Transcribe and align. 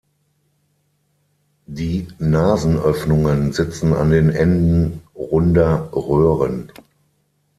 Die 1.67 2.07
Nasenöffnungen 2.17 3.53
sitzen 3.53 3.93
an 3.93 4.09
den 4.09 4.31
Enden 4.31 5.03
runder 5.13 5.89
Röhren. 5.93 6.71